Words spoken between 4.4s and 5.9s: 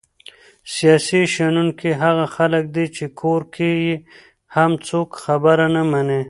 هم څوک خبره نه